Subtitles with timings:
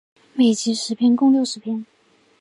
[0.33, 1.85] 每集十篇共六十篇。